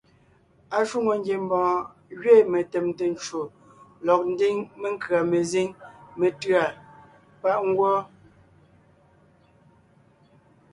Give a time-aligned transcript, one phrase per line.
[0.77, 1.77] Ashwòŋo ngiembɔɔn
[2.21, 3.41] gẅiin metèmte ncwò
[4.05, 5.67] lɔg ńdiŋ menkʉ̀a mezíŋ
[6.19, 6.63] métʉ̂a
[7.41, 7.95] páʼ ngwɔ́.